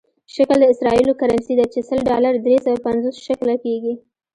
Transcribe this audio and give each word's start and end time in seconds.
شکل 0.35 0.57
د 0.61 0.65
اسرائیلو 0.73 1.13
کرنسي 1.21 1.53
ده 1.59 1.65
چې 1.73 1.79
سل 1.89 1.99
ډالره 2.09 2.39
درې 2.45 2.57
سوه 2.65 2.77
پنځوس 2.87 3.15
شکله 3.27 3.55
کېږي. 3.63 3.93